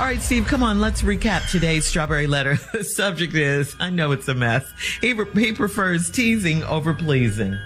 All 0.03 0.09
right, 0.09 0.21
Steve, 0.21 0.47
come 0.47 0.63
on. 0.63 0.81
Let's 0.81 1.01
recap 1.01 1.49
today's 1.49 1.85
strawberry 1.85 2.27
letter. 2.27 2.57
The 2.73 2.83
subject 2.83 3.35
is, 3.35 3.73
I 3.79 3.89
know 3.89 4.11
it's 4.11 4.27
a 4.27 4.33
mess. 4.33 4.69
He, 4.99 5.15
he 5.33 5.53
prefers 5.53 6.11
teasing 6.11 6.61
over 6.65 6.93
pleasing. 6.93 7.57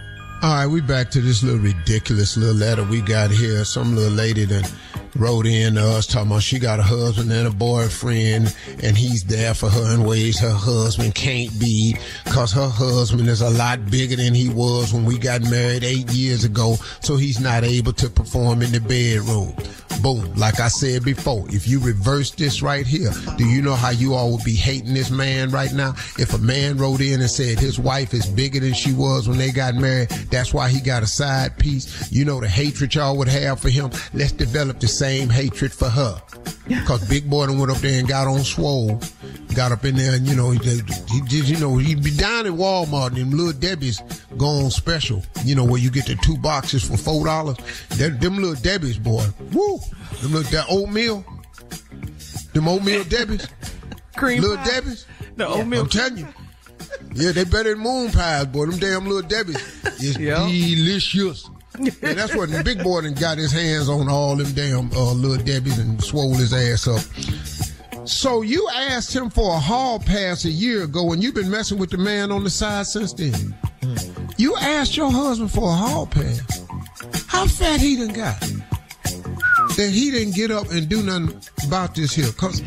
All 0.43 0.53
right, 0.53 0.67
we 0.67 0.81
back 0.81 1.09
to 1.11 1.19
this 1.19 1.41
little 1.41 1.59
ridiculous 1.59 2.37
little 2.37 2.53
letter 2.53 2.83
we 2.83 3.01
got 3.01 3.31
here. 3.31 3.65
Some 3.65 3.95
little 3.95 4.13
lady 4.13 4.45
that 4.45 4.71
wrote 5.15 5.47
in 5.47 5.73
to 5.75 5.81
us 5.81 6.05
talking 6.05 6.29
about 6.29 6.43
she 6.43 6.59
got 6.59 6.79
a 6.79 6.83
husband 6.83 7.31
and 7.31 7.47
a 7.47 7.51
boyfriend 7.51 8.55
and 8.83 8.95
he's 8.95 9.23
there 9.23 9.55
for 9.55 9.67
her 9.67 9.95
in 9.95 10.03
ways 10.03 10.37
her 10.37 10.53
husband 10.53 11.15
can't 11.15 11.59
be 11.59 11.97
because 12.23 12.51
her 12.51 12.69
husband 12.69 13.27
is 13.27 13.41
a 13.41 13.49
lot 13.49 13.83
bigger 13.89 14.15
than 14.15 14.35
he 14.35 14.47
was 14.47 14.93
when 14.93 15.05
we 15.05 15.17
got 15.17 15.41
married 15.49 15.83
eight 15.83 16.11
years 16.11 16.43
ago. 16.43 16.75
So 16.99 17.15
he's 17.15 17.39
not 17.39 17.63
able 17.63 17.93
to 17.93 18.11
perform 18.11 18.61
in 18.61 18.71
the 18.71 18.79
bedroom. 18.79 19.55
Boom. 20.01 20.33
Like 20.35 20.59
I 20.59 20.67
said 20.67 21.03
before, 21.03 21.45
if 21.49 21.67
you 21.67 21.79
reverse 21.79 22.31
this 22.31 22.61
right 22.61 22.85
here, 22.85 23.11
do 23.37 23.45
you 23.45 23.61
know 23.61 23.75
how 23.75 23.89
you 23.89 24.13
all 24.13 24.31
would 24.33 24.43
be 24.43 24.55
hating 24.55 24.93
this 24.93 25.09
man 25.09 25.49
right 25.49 25.73
now? 25.73 25.91
If 26.17 26.33
a 26.33 26.37
man 26.37 26.77
wrote 26.77 27.01
in 27.01 27.19
and 27.19 27.29
said 27.29 27.59
his 27.59 27.79
wife 27.79 28.13
is 28.13 28.25
bigger 28.25 28.59
than 28.59 28.73
she 28.73 28.93
was 28.93 29.27
when 29.27 29.37
they 29.37 29.51
got 29.51 29.75
married, 29.75 30.09
that's 30.29 30.53
why 30.53 30.69
he 30.69 30.79
got 30.79 31.03
a 31.03 31.07
side 31.07 31.57
piece. 31.57 32.11
You 32.11 32.25
know 32.25 32.39
the 32.39 32.47
hatred 32.47 32.93
y'all 32.93 33.17
would 33.17 33.27
have 33.27 33.59
for 33.59 33.69
him. 33.69 33.91
Let's 34.13 34.31
develop 34.31 34.79
the 34.79 34.87
same 34.87 35.29
hatred 35.29 35.73
for 35.73 35.89
her. 35.89 36.21
Cause 36.85 37.07
Big 37.07 37.29
Boy 37.29 37.47
done 37.47 37.59
went 37.59 37.71
up 37.71 37.77
there 37.77 37.97
and 37.97 38.07
got 38.07 38.27
on 38.27 38.43
swole, 38.43 38.99
got 39.55 39.71
up 39.71 39.85
in 39.85 39.95
there 39.95 40.15
and 40.15 40.27
you 40.27 40.35
know 40.35 40.51
he, 40.51 40.59
did 40.59 41.49
you 41.49 41.57
know 41.57 41.77
he'd 41.77 42.03
be 42.03 42.11
down 42.11 42.45
at 42.45 42.51
Walmart 42.51 43.07
and 43.07 43.17
them 43.17 43.31
little 43.31 43.53
Debbie's 43.53 44.01
go 44.37 44.47
on 44.47 44.69
special. 44.69 45.23
You 45.45 45.55
know 45.55 45.63
where 45.63 45.79
you 45.79 45.89
get 45.89 46.07
the 46.07 46.15
two 46.15 46.37
boxes 46.37 46.83
for 46.83 46.97
four 46.97 47.25
dollars. 47.25 47.57
Them 47.89 48.37
little 48.37 48.55
Debbie's 48.55 48.97
boy, 48.97 49.25
woo, 49.53 49.79
them 50.21 50.33
little 50.33 50.51
that 50.51 50.65
oatmeal, 50.69 51.25
them 52.53 52.67
oatmeal 52.67 53.03
Debbie's, 53.09 53.47
Cream 54.15 54.41
little 54.41 54.57
pie. 54.57 54.65
Debbie's. 54.65 55.05
The 55.35 55.47
oatmeal. 55.47 55.81
I'm 55.83 55.89
telling 55.89 56.17
you. 56.17 56.27
Yeah, 57.13 57.31
they 57.31 57.43
better 57.43 57.73
than 57.73 57.79
moon 57.83 58.11
pies, 58.11 58.45
boy. 58.47 58.65
Them 58.67 58.79
damn 58.79 59.05
little 59.05 59.27
Debbie's 59.27 59.57
is 60.01 60.17
Yeah. 60.19 60.47
delicious. 60.47 61.49
And 61.77 62.17
that's 62.17 62.35
what 62.35 62.49
the 62.49 62.63
big 62.63 62.83
boy 62.83 63.01
done 63.01 63.13
got 63.13 63.37
his 63.37 63.51
hands 63.51 63.87
on 63.87 64.09
all 64.09 64.35
them 64.35 64.51
damn 64.53 64.91
uh, 64.93 65.11
little 65.13 65.43
Debbie's 65.43 65.77
and 65.77 66.03
swole 66.03 66.33
his 66.33 66.51
ass 66.53 66.87
up. 66.87 68.07
So 68.07 68.41
you 68.41 68.67
asked 68.73 69.15
him 69.15 69.29
for 69.29 69.53
a 69.53 69.59
hall 69.59 69.99
pass 69.99 70.45
a 70.45 70.49
year 70.49 70.83
ago, 70.83 71.11
and 71.13 71.21
you've 71.21 71.35
been 71.35 71.51
messing 71.51 71.77
with 71.77 71.91
the 71.91 71.97
man 71.97 72.31
on 72.31 72.43
the 72.43 72.49
side 72.49 72.87
since 72.87 73.13
then. 73.13 73.55
You 74.37 74.55
asked 74.57 74.97
your 74.97 75.11
husband 75.11 75.51
for 75.51 75.69
a 75.69 75.73
hall 75.75 76.07
pass. 76.07 76.63
How 77.27 77.45
fat 77.45 77.79
he 77.79 77.95
done 77.97 78.13
got? 78.13 78.41
That 79.77 79.91
he 79.91 80.11
didn't 80.11 80.33
get 80.35 80.51
up 80.51 80.69
and 80.71 80.89
do 80.89 81.03
nothing 81.03 81.39
about 81.65 81.93
this 81.93 82.13
here. 82.13 82.31
Cause 82.31 82.61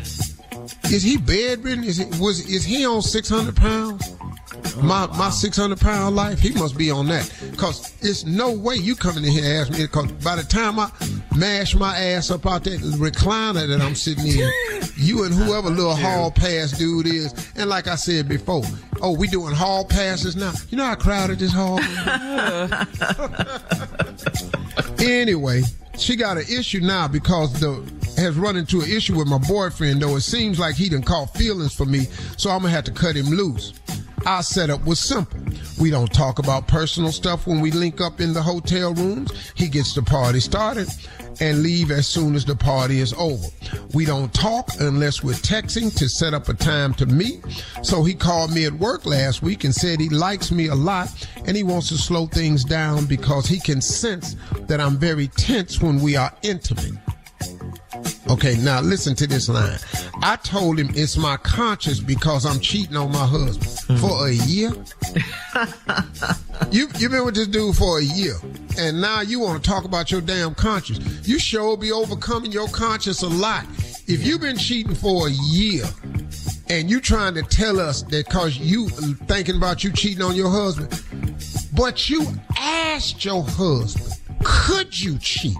is 0.85 1.03
he 1.03 1.17
bedridden? 1.17 1.83
Is 1.83 1.99
it 1.99 2.07
was 2.19 2.49
is 2.49 2.63
he 2.63 2.85
on 2.85 3.01
six 3.01 3.27
hundred 3.29 3.55
pounds? 3.55 4.15
My 4.81 5.07
oh, 5.09 5.17
my 5.17 5.29
six 5.29 5.57
hundred 5.57 5.79
pound 5.79 6.15
life, 6.15 6.39
he 6.39 6.51
must 6.51 6.77
be 6.77 6.91
on 6.91 7.07
that. 7.07 7.29
Cause 7.57 7.93
it's 8.01 8.25
no 8.25 8.51
way 8.51 8.75
you 8.75 8.95
coming 8.95 9.23
in 9.23 9.31
here 9.31 9.43
and 9.43 9.53
ask 9.53 9.71
me. 9.71 9.87
Cause 9.87 10.11
by 10.23 10.35
the 10.35 10.43
time 10.43 10.79
I 10.79 10.91
mash 11.35 11.75
my 11.75 11.97
ass 11.97 12.31
up 12.31 12.45
out 12.45 12.63
that 12.65 12.79
recliner 12.79 13.67
that 13.67 13.81
I'm 13.81 13.95
sitting 13.95 14.27
in, 14.27 14.49
you 14.97 15.23
and 15.23 15.33
whoever 15.33 15.69
little 15.69 15.95
hall 15.95 16.31
pass 16.31 16.77
dude 16.77 17.07
is, 17.07 17.33
and 17.55 17.69
like 17.69 17.87
I 17.87 17.95
said 17.95 18.27
before, 18.27 18.63
oh 19.01 19.17
we 19.17 19.27
doing 19.27 19.53
hall 19.53 19.85
passes 19.85 20.35
now. 20.35 20.53
You 20.69 20.77
know 20.77 20.85
how 20.85 20.95
crowded 20.95 21.39
this 21.39 21.53
hall 21.53 21.79
is? 21.79 21.87
anyway, 25.01 25.63
she 26.01 26.15
got 26.15 26.37
an 26.37 26.45
issue 26.49 26.79
now 26.79 27.07
because 27.07 27.59
the 27.59 27.83
has 28.17 28.35
run 28.35 28.57
into 28.57 28.81
an 28.81 28.89
issue 28.89 29.17
with 29.17 29.27
my 29.27 29.37
boyfriend. 29.37 30.01
Though 30.01 30.15
it 30.15 30.21
seems 30.21 30.59
like 30.59 30.75
he 30.75 30.89
done 30.89 31.03
caught 31.03 31.33
feelings 31.33 31.73
for 31.73 31.85
me, 31.85 32.07
so 32.37 32.49
I'm 32.49 32.61
gonna 32.61 32.73
have 32.73 32.83
to 32.85 32.91
cut 32.91 33.15
him 33.15 33.27
loose. 33.27 33.73
Our 34.25 34.43
setup 34.43 34.85
was 34.85 34.99
simple. 34.99 35.39
We 35.79 35.89
don't 35.89 36.11
talk 36.13 36.37
about 36.37 36.67
personal 36.67 37.11
stuff 37.11 37.47
when 37.47 37.59
we 37.59 37.71
link 37.71 38.01
up 38.01 38.21
in 38.21 38.33
the 38.33 38.41
hotel 38.41 38.93
rooms. 38.93 39.31
He 39.55 39.67
gets 39.67 39.95
the 39.95 40.03
party 40.03 40.39
started 40.39 40.87
and 41.39 41.63
leave 41.63 41.91
as 41.91 42.07
soon 42.07 42.35
as 42.35 42.45
the 42.45 42.55
party 42.55 42.99
is 42.99 43.13
over. 43.17 43.47
We 43.93 44.05
don't 44.05 44.33
talk 44.33 44.69
unless 44.79 45.23
we're 45.23 45.33
texting 45.33 45.95
to 45.97 46.09
set 46.09 46.33
up 46.33 46.49
a 46.49 46.53
time 46.53 46.93
to 46.95 47.05
meet. 47.05 47.43
So 47.83 48.03
he 48.03 48.13
called 48.13 48.53
me 48.53 48.65
at 48.65 48.73
work 48.73 49.05
last 49.05 49.41
week 49.41 49.63
and 49.63 49.73
said 49.73 49.99
he 49.99 50.09
likes 50.09 50.51
me 50.51 50.67
a 50.67 50.75
lot 50.75 51.09
and 51.45 51.55
he 51.55 51.63
wants 51.63 51.89
to 51.89 51.97
slow 51.97 52.27
things 52.27 52.63
down 52.63 53.05
because 53.05 53.45
he 53.45 53.59
can 53.59 53.81
sense 53.81 54.35
that 54.67 54.81
I'm 54.81 54.97
very 54.97 55.27
tense 55.27 55.81
when 55.81 56.01
we 56.01 56.15
are 56.15 56.33
intimate. 56.43 56.93
Okay, 58.29 58.55
now 58.57 58.79
listen 58.81 59.15
to 59.15 59.27
this 59.27 59.49
line. 59.49 59.77
I 60.21 60.37
told 60.37 60.79
him 60.79 60.89
it's 60.93 61.17
my 61.17 61.37
conscience 61.37 61.99
because 61.99 62.45
I'm 62.45 62.59
cheating 62.59 62.95
on 62.95 63.11
my 63.11 63.25
husband 63.25 63.99
for 63.99 64.27
a 64.27 64.31
year. 64.31 64.71
you 66.71 66.87
you've 66.97 67.11
been 67.11 67.25
with 67.25 67.35
this 67.35 67.47
dude 67.47 67.75
for 67.75 67.99
a 67.99 68.03
year, 68.03 68.35
and 68.77 69.01
now 69.01 69.21
you 69.21 69.39
want 69.39 69.63
to 69.63 69.69
talk 69.69 69.85
about 69.85 70.11
your 70.11 70.21
damn 70.21 70.53
conscience. 70.55 71.27
You 71.27 71.39
sure 71.39 71.77
be 71.77 71.91
overcoming 71.91 72.51
your 72.51 72.67
conscience 72.67 73.21
a 73.21 73.27
lot. 73.27 73.65
If 74.07 74.25
you've 74.25 74.41
been 74.41 74.57
cheating 74.57 74.95
for 74.95 75.27
a 75.27 75.31
year, 75.31 75.85
and 76.69 76.89
you 76.89 77.01
trying 77.01 77.33
to 77.35 77.43
tell 77.43 77.79
us 77.79 78.03
that 78.03 78.29
cause 78.29 78.57
you 78.57 78.87
thinking 78.89 79.55
about 79.57 79.83
you 79.83 79.91
cheating 79.91 80.23
on 80.23 80.35
your 80.35 80.49
husband, 80.49 80.89
but 81.75 82.09
you 82.09 82.25
asked 82.57 83.23
your 83.25 83.43
husband, 83.43 84.17
could 84.43 84.99
you 84.99 85.17
cheat? 85.19 85.57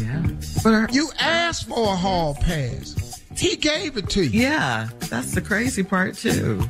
Yeah. 0.00 0.86
You 0.90 1.10
asked 1.20 1.68
for 1.68 1.92
a 1.92 1.96
hall 1.96 2.34
pass. 2.34 3.22
He 3.36 3.56
gave 3.56 3.96
it 3.96 4.08
to 4.10 4.24
you. 4.24 4.40
Yeah, 4.40 4.88
that's 5.10 5.34
the 5.34 5.40
crazy 5.40 5.82
part 5.82 6.16
too. 6.16 6.62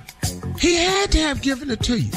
He 0.59 0.76
had 0.76 1.12
to 1.12 1.19
have 1.19 1.43
given 1.43 1.71
it 1.71 1.81
to 1.83 1.99
you. 1.99 2.12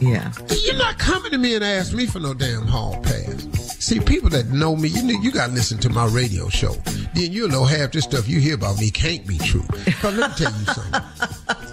Yeah. 0.00 0.32
You're 0.64 0.76
not 0.76 0.98
coming 0.98 1.30
to 1.30 1.38
me 1.38 1.54
and 1.54 1.64
ask 1.64 1.92
me 1.94 2.06
for 2.06 2.18
no 2.20 2.34
damn 2.34 2.66
hall 2.66 3.00
pass. 3.02 3.46
See, 3.84 4.00
people 4.00 4.28
that 4.30 4.48
know 4.48 4.74
me, 4.76 4.88
you 4.88 5.02
know, 5.02 5.20
you 5.20 5.30
got 5.30 5.48
to 5.48 5.52
listen 5.52 5.78
to 5.78 5.90
my 5.90 6.06
radio 6.06 6.48
show. 6.48 6.72
Then 7.14 7.32
you'll 7.32 7.48
know 7.50 7.64
half 7.64 7.92
this 7.92 8.04
stuff 8.04 8.28
you 8.28 8.40
hear 8.40 8.54
about 8.54 8.78
me 8.78 8.90
can't 8.90 9.26
be 9.26 9.38
true. 9.38 9.62
Cause 10.00 10.14
let 10.16 10.30
me 10.30 10.36
tell 10.44 10.52
you 10.58 10.64
something. 10.66 11.02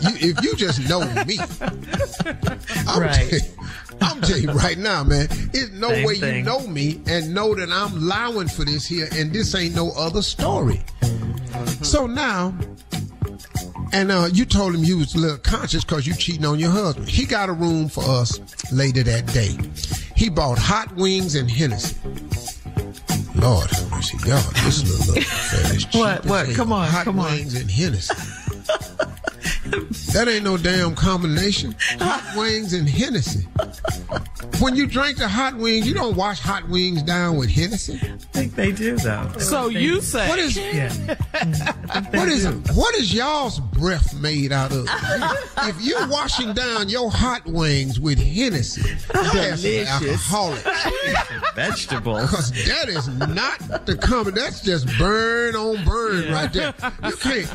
You, 0.01 0.29
if 0.31 0.43
you 0.43 0.55
just 0.55 0.87
know 0.89 1.01
me, 1.25 1.39
I'm, 2.87 3.01
Right. 3.01 3.29
tell- 3.29 3.65
I'm 4.01 4.21
telling 4.21 4.43
you 4.43 4.51
right 4.51 4.77
now, 4.77 5.03
man. 5.03 5.27
It's 5.53 5.71
no 5.71 5.89
Same 5.89 6.05
way 6.05 6.15
you 6.15 6.41
know 6.43 6.65
me 6.67 7.01
and 7.07 7.33
know 7.33 7.53
that 7.55 7.69
I'm 7.71 8.07
lying 8.07 8.47
for 8.47 8.65
this 8.65 8.85
here, 8.85 9.07
and 9.13 9.31
this 9.31 9.53
ain't 9.55 9.75
no 9.75 9.91
other 9.91 10.21
story. 10.21 10.81
So 11.81 12.07
now, 12.07 12.53
and 13.93 14.11
uh, 14.11 14.27
you 14.31 14.45
told 14.45 14.75
him 14.75 14.83
you 14.83 14.97
was 14.97 15.15
a 15.15 15.17
little 15.17 15.37
conscious 15.37 15.83
because 15.83 16.07
you 16.07 16.13
cheating 16.15 16.45
on 16.45 16.59
your 16.59 16.71
husband. 16.71 17.09
He 17.09 17.25
got 17.25 17.49
a 17.49 17.53
room 17.53 17.89
for 17.89 18.03
us 18.03 18.39
later 18.71 19.03
that 19.03 19.27
day. 19.27 19.57
He 20.15 20.29
bought 20.29 20.57
hot 20.57 20.95
wings 20.95 21.35
and 21.35 21.49
Hennessy. 21.49 21.95
Lord 23.35 23.69
have 23.71 23.91
mercy, 23.91 24.17
y'all. 24.27 24.41
This 24.65 24.83
little 24.83 25.17
is 25.75 25.85
cheap 25.85 25.99
What, 25.99 26.25
what? 26.25 26.49
Come 26.53 26.71
on, 26.71 26.87
hot 26.87 27.05
come 27.05 27.19
on. 27.19 27.31
wings 27.31 27.59
and 27.59 27.69
Hennessy. 27.69 28.13
that 30.13 30.27
ain't 30.27 30.43
no 30.43 30.57
damn 30.57 30.95
combination. 30.95 31.75
Hot 31.99 32.37
wings 32.37 32.73
and 32.73 32.87
Hennessy. 32.87 33.47
When 34.59 34.75
you 34.75 34.85
drink 34.85 35.17
the 35.17 35.27
hot 35.27 35.55
wings, 35.57 35.87
you 35.87 35.93
don't 35.93 36.15
wash 36.15 36.39
hot 36.39 36.67
wings 36.69 37.01
down 37.03 37.37
with 37.37 37.49
Hennessy. 37.49 37.99
I 38.03 38.17
think 38.31 38.55
they 38.55 38.71
do 38.71 38.95
though. 38.97 39.31
So 39.39 39.69
you 39.69 40.01
say 40.01 40.27
What 40.29 40.39
is 40.39 40.55
Yeah. 40.55 40.93
what 42.11 42.27
is 42.29 42.47
what 42.75 42.95
is 42.95 43.13
y'all's 43.13 43.59
breath 43.59 44.13
made 44.15 44.51
out 44.51 44.71
of? 44.71 44.87
if 45.63 45.81
you're 45.81 46.07
washing 46.07 46.53
down 46.53 46.89
your 46.89 47.09
hot 47.09 47.45
wings 47.47 47.99
with 47.99 48.19
Hennessy, 48.19 48.83
that's 49.11 49.63
an 49.63 49.87
alcoholic. 49.87 50.63
Vegetables. 51.55 52.29
Cause 52.29 52.51
that 52.67 52.87
is 52.87 53.07
not 53.07 53.85
the 53.85 53.95
common. 53.99 54.35
That's 54.35 54.61
just 54.61 54.87
burn 54.97 55.55
on 55.55 55.83
burn 55.85 56.31
right 56.31 56.51
there. 56.53 56.73
You 57.03 57.15
can't. 57.17 57.51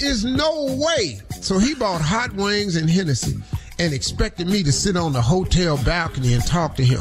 There's 0.00 0.24
no 0.24 0.76
way. 0.78 1.20
So 1.40 1.58
he 1.58 1.74
bought 1.74 2.00
hot 2.02 2.34
wings 2.34 2.76
and 2.76 2.88
Hennessy. 2.88 3.38
And 3.80 3.94
expected 3.94 4.46
me 4.46 4.62
to 4.62 4.72
sit 4.72 4.94
on 4.94 5.14
the 5.14 5.22
hotel 5.22 5.78
balcony 5.84 6.34
and 6.34 6.46
talk 6.46 6.76
to 6.76 6.84
him. 6.84 7.00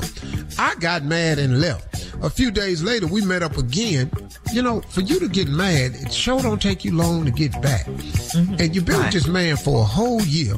I 0.57 0.75
got 0.75 1.03
mad 1.03 1.37
and 1.37 1.59
left. 1.59 2.15
A 2.23 2.29
few 2.29 2.51
days 2.51 2.81
later, 2.81 3.05
we 3.05 3.19
met 3.25 3.43
up 3.43 3.57
again. 3.57 4.09
You 4.53 4.61
know, 4.61 4.79
for 4.81 5.01
you 5.01 5.19
to 5.19 5.27
get 5.27 5.49
mad, 5.49 5.91
it 5.95 6.13
sure 6.13 6.41
don't 6.41 6.61
take 6.61 6.85
you 6.85 6.95
long 6.95 7.25
to 7.25 7.31
get 7.31 7.51
back. 7.61 7.85
Mm-hmm. 7.85 8.55
And 8.59 8.73
you've 8.73 8.85
been 8.85 8.97
with 8.97 9.11
this 9.11 9.27
man 9.27 9.57
for 9.57 9.81
a 9.81 9.83
whole 9.83 10.21
year. 10.21 10.55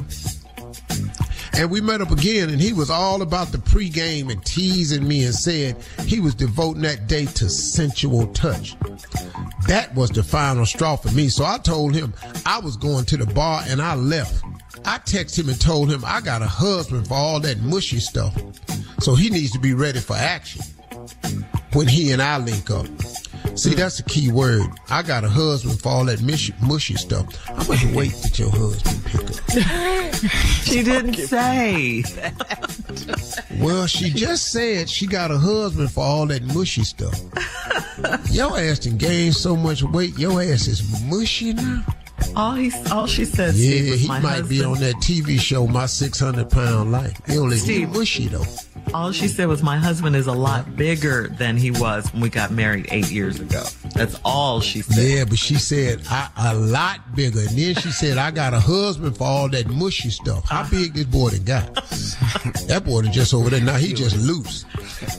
And 1.54 1.70
we 1.70 1.80
met 1.80 2.00
up 2.00 2.12
again, 2.12 2.50
and 2.50 2.60
he 2.60 2.72
was 2.72 2.88
all 2.88 3.20
about 3.20 3.48
the 3.48 3.58
pregame 3.58 4.30
and 4.30 4.44
teasing 4.44 5.06
me 5.06 5.24
and 5.24 5.34
said 5.34 5.76
he 6.06 6.20
was 6.20 6.36
devoting 6.36 6.82
that 6.82 7.08
day 7.08 7.26
to 7.26 7.48
sensual 7.50 8.28
touch. 8.28 8.76
That 9.66 9.92
was 9.94 10.10
the 10.10 10.22
final 10.22 10.66
straw 10.66 10.96
for 10.96 11.10
me. 11.10 11.28
So 11.28 11.44
I 11.44 11.58
told 11.58 11.94
him 11.94 12.14
I 12.46 12.60
was 12.60 12.76
going 12.76 13.06
to 13.06 13.16
the 13.16 13.26
bar 13.26 13.62
and 13.66 13.82
I 13.82 13.96
left. 13.96 14.42
I 14.84 14.98
texted 14.98 15.40
him 15.40 15.48
and 15.48 15.60
told 15.60 15.90
him 15.90 16.02
I 16.04 16.20
got 16.20 16.42
a 16.42 16.46
husband 16.46 17.08
for 17.08 17.14
all 17.14 17.40
that 17.40 17.60
mushy 17.60 18.00
stuff. 18.00 18.36
So 19.00 19.14
he 19.14 19.30
needs 19.30 19.52
to 19.52 19.58
be 19.58 19.74
ready 19.74 20.00
for 20.00 20.16
action 20.16 20.62
when 21.72 21.88
he 21.88 22.12
and 22.12 22.20
I 22.22 22.38
link 22.38 22.70
up. 22.70 22.86
See, 23.54 23.74
that's 23.74 23.98
the 23.98 24.02
key 24.04 24.30
word. 24.30 24.66
I 24.88 25.02
got 25.02 25.24
a 25.24 25.28
husband 25.28 25.80
for 25.80 25.88
all 25.90 26.04
that 26.06 26.22
mushy, 26.22 26.54
mushy 26.62 26.94
stuff. 26.94 27.34
How 27.46 27.56
much 27.56 27.84
wait 27.94 28.14
did 28.22 28.38
your 28.38 28.50
husband 28.50 29.04
pick 29.04 29.20
up? 29.20 30.14
She 30.62 30.82
didn't 30.82 31.14
say. 31.14 32.02
Well, 33.58 33.86
she 33.86 34.10
just 34.10 34.52
said 34.52 34.88
she 34.88 35.06
got 35.06 35.30
a 35.30 35.36
husband 35.38 35.90
for 35.90 36.02
all 36.02 36.26
that 36.26 36.42
mushy 36.54 36.84
stuff. 36.84 37.20
Your 38.30 38.58
ass 38.58 38.78
done 38.78 38.96
gained 38.96 39.34
so 39.34 39.54
much 39.56 39.82
weight, 39.82 40.16
your 40.16 40.40
ass 40.40 40.66
is 40.68 40.82
mushy 41.04 41.52
now. 41.52 41.84
All 42.34 42.52
oh, 42.52 42.54
he, 42.54 42.72
all 42.90 43.06
she 43.06 43.24
said, 43.24 43.54
Steve, 43.54 43.84
Yeah, 43.84 43.90
was 43.92 44.00
he 44.00 44.08
my 44.08 44.20
might 44.20 44.48
be 44.48 44.64
on 44.64 44.78
that 44.80 44.94
TV 44.96 45.38
show, 45.38 45.66
My 45.66 45.86
600 45.86 46.48
Pound 46.48 46.90
Life. 46.90 47.20
He 47.26 47.36
only 47.38 47.56
he 47.56 47.62
Steve. 47.62 47.90
mushy 47.90 48.28
though. 48.28 48.44
All 48.94 49.12
she 49.12 49.28
said 49.28 49.48
was 49.48 49.62
my 49.62 49.76
husband 49.76 50.16
is 50.16 50.26
a 50.26 50.32
lot 50.32 50.74
bigger 50.76 51.28
than 51.28 51.56
he 51.56 51.70
was 51.70 52.10
when 52.12 52.22
we 52.22 52.30
got 52.30 52.50
married 52.50 52.86
eight 52.90 53.10
years 53.10 53.38
ago. 53.38 53.62
That's 53.94 54.18
all 54.24 54.60
she 54.60 54.82
said. 54.82 55.04
Yeah, 55.04 55.24
but 55.24 55.38
she 55.38 55.56
said 55.56 56.02
I, 56.08 56.30
a 56.36 56.54
lot 56.54 57.14
bigger. 57.14 57.40
And 57.40 57.50
then 57.50 57.74
she 57.74 57.90
said 57.90 58.18
I 58.18 58.30
got 58.30 58.54
a 58.54 58.60
husband 58.60 59.16
for 59.16 59.24
all 59.24 59.48
that 59.50 59.68
mushy 59.68 60.10
stuff. 60.10 60.48
How 60.48 60.68
big 60.68 60.94
this 60.94 61.04
boy 61.04 61.30
done 61.30 61.44
got? 61.44 61.74
that 62.68 62.82
boy 62.84 63.02
done 63.02 63.12
just 63.12 63.34
over 63.34 63.50
there. 63.50 63.60
Now 63.60 63.76
he 63.76 63.92
just 63.92 64.16
loose. 64.16 64.64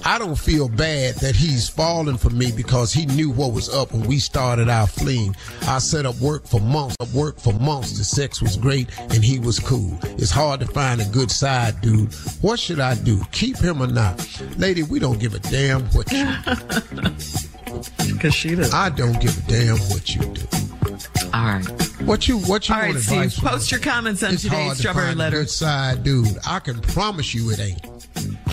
I 0.06 0.18
don't 0.18 0.38
feel 0.38 0.68
bad 0.70 1.16
that 1.16 1.36
he's 1.36 1.70
fallen 1.70 2.18
for 2.18 2.30
me 2.30 2.52
because 2.52 2.92
he 2.92 3.06
knew 3.06 3.30
what 3.30 3.54
was 3.54 3.70
up 3.70 3.92
when 3.92 4.08
we 4.08 4.20
started 4.20 4.70
our 4.70 4.88
fleeing. 4.88 5.36
I 5.68 5.80
set 5.80 6.06
up 6.06 6.16
work 6.18 6.46
for 6.46 6.60
months, 6.60 6.96
up 7.00 7.10
work 7.10 7.40
for 7.40 7.54
months. 7.54 7.98
The 7.98 8.04
sex 8.04 8.42
was 8.42 8.58
great 8.58 8.90
and 9.00 9.24
he 9.24 9.40
was 9.40 9.60
cool. 9.60 9.98
It's 10.18 10.32
hard 10.32 10.60
to 10.62 10.66
find 10.68 11.02
a 11.02 11.06
good 11.06 11.32
side 11.32 11.80
dude. 11.82 12.14
What 12.42 12.60
should 12.60 12.80
I 12.80 12.96
do? 12.96 13.22
Keep 13.32 13.58
him 13.58 13.82
or 13.82 13.88
not? 13.88 14.26
Lady, 14.58 14.84
we 14.84 15.00
don't 15.00 15.20
give 15.20 15.34
a 15.34 15.40
damn 15.40 15.84
what 15.92 16.12
you 16.12 16.26
do. 16.46 17.16
Because 18.24 18.36
she 18.36 18.56
does. 18.56 18.74
I 18.74 18.88
don't 18.90 19.20
give 19.20 19.38
a 19.38 19.52
damn 19.52 19.76
what 19.90 20.16
you 20.16 20.22
do. 20.22 20.48
All 21.34 21.44
right. 21.44 21.66
What 22.04 22.26
you 22.26 22.38
what 22.38 22.70
you 22.70 22.76
All 22.76 22.80
right, 22.82 22.92
want 22.94 23.00
Steve. 23.04 23.18
advice 23.18 23.38
from? 23.38 23.50
Post 23.50 23.70
your 23.72 23.82
comments 23.82 24.24
on 24.24 24.34
It's 24.36 24.48
hard 24.48 24.54
today's 24.62 24.72
to 24.76 24.80
Strawberry 24.80 25.08
find 25.08 25.16
a 25.20 25.24
Letter 25.24 25.38
good 25.40 25.50
side 25.50 26.04
dude. 26.06 26.38
I 26.48 26.60
can 26.60 26.80
promise 26.80 27.34
you 27.34 27.50
it 27.50 27.60
ain't. 27.60 27.86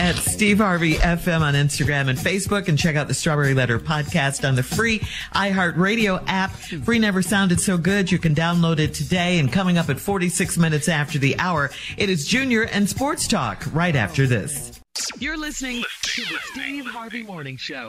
at 0.00 0.16
Steve 0.16 0.58
Harvey 0.58 0.94
FM 0.94 1.42
on 1.42 1.54
Instagram 1.54 2.08
and 2.08 2.18
Facebook, 2.18 2.66
and 2.66 2.76
check 2.76 2.96
out 2.96 3.06
the 3.06 3.14
Strawberry 3.14 3.54
Letter 3.54 3.78
podcast 3.78 4.48
on 4.48 4.56
the 4.56 4.64
free 4.64 4.98
iHeartRadio 5.36 6.24
app. 6.26 6.50
Free 6.50 6.98
never 6.98 7.22
sounded 7.22 7.60
so 7.60 7.78
good. 7.78 8.10
You 8.10 8.18
can 8.18 8.34
download 8.34 8.80
it 8.80 8.92
today. 8.92 9.38
And 9.38 9.52
coming 9.52 9.78
up 9.78 9.88
at 9.88 10.00
46 10.00 10.58
minutes 10.58 10.88
after 10.88 11.20
the 11.20 11.38
hour, 11.38 11.70
it 11.96 12.08
is 12.08 12.26
Junior 12.26 12.62
and 12.64 12.88
Sports 12.88 13.28
Talk 13.28 13.62
right 13.72 13.94
after 13.94 14.26
this. 14.26 14.80
You're 15.20 15.36
listening 15.38 15.84
to 16.02 16.22
the 16.22 16.38
Steve 16.52 16.86
Harvey 16.86 17.22
Morning 17.22 17.56
Show. 17.56 17.88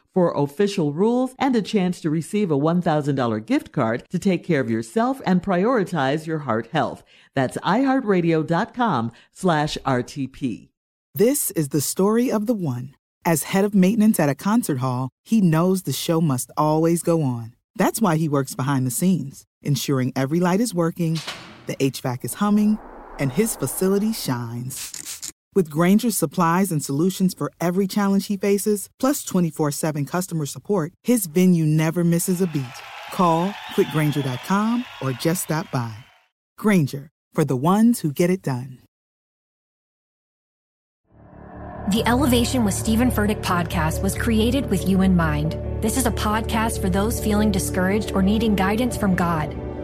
for 0.13 0.33
official 0.33 0.93
rules 0.93 1.33
and 1.39 1.55
a 1.55 1.61
chance 1.61 2.01
to 2.01 2.09
receive 2.09 2.51
a 2.51 2.57
$1,000 2.57 3.45
gift 3.45 3.71
card 3.71 4.03
to 4.09 4.19
take 4.19 4.43
care 4.43 4.61
of 4.61 4.69
yourself 4.69 5.21
and 5.25 5.41
prioritize 5.41 6.25
your 6.25 6.39
heart 6.39 6.67
health. 6.71 7.03
That's 7.35 7.57
iHeartRadio.com 7.57 9.11
slash 9.31 9.77
RTP. 9.85 10.69
This 11.13 11.51
is 11.51 11.69
the 11.69 11.81
story 11.81 12.31
of 12.31 12.45
the 12.45 12.53
one. 12.53 12.95
As 13.23 13.43
head 13.43 13.65
of 13.65 13.75
maintenance 13.75 14.19
at 14.19 14.29
a 14.29 14.35
concert 14.35 14.79
hall, 14.79 15.09
he 15.23 15.41
knows 15.41 15.83
the 15.83 15.93
show 15.93 16.21
must 16.21 16.49
always 16.57 17.03
go 17.03 17.21
on. 17.21 17.55
That's 17.75 18.01
why 18.01 18.17
he 18.17 18.27
works 18.27 18.55
behind 18.55 18.87
the 18.87 18.91
scenes, 18.91 19.45
ensuring 19.61 20.11
every 20.15 20.39
light 20.39 20.59
is 20.59 20.73
working, 20.73 21.19
the 21.67 21.75
HVAC 21.75 22.25
is 22.25 22.35
humming, 22.35 22.79
and 23.19 23.31
his 23.31 23.55
facility 23.55 24.13
shines. 24.13 25.10
With 25.53 25.69
Grainger's 25.69 26.15
supplies 26.15 26.71
and 26.71 26.81
solutions 26.81 27.33
for 27.33 27.51
every 27.59 27.85
challenge 27.85 28.27
he 28.27 28.37
faces, 28.37 28.87
plus 28.99 29.23
24 29.23 29.71
7 29.71 30.05
customer 30.05 30.45
support, 30.45 30.93
his 31.03 31.27
venue 31.27 31.65
never 31.65 32.03
misses 32.03 32.41
a 32.41 32.47
beat. 32.47 32.79
Call 33.13 33.53
click 33.75 33.87
grainger.com 33.91 34.85
or 35.01 35.11
just 35.11 35.43
stop 35.43 35.69
by. 35.71 35.93
Granger, 36.57 37.09
for 37.33 37.43
the 37.43 37.57
ones 37.57 37.99
who 37.99 38.11
get 38.11 38.29
it 38.29 38.41
done. 38.41 38.79
The 41.89 42.03
Elevation 42.05 42.63
with 42.63 42.73
Stephen 42.73 43.11
Furtick 43.11 43.43
podcast 43.43 44.01
was 44.01 44.17
created 44.17 44.69
with 44.69 44.87
you 44.87 45.01
in 45.01 45.17
mind. 45.17 45.57
This 45.81 45.97
is 45.97 46.05
a 46.05 46.11
podcast 46.11 46.79
for 46.79 46.89
those 46.89 47.19
feeling 47.19 47.51
discouraged 47.51 48.13
or 48.13 48.21
needing 48.21 48.55
guidance 48.55 48.95
from 48.95 49.15
God. 49.15 49.53